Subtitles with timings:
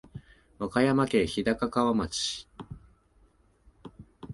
[0.57, 2.47] 和歌山県日高川町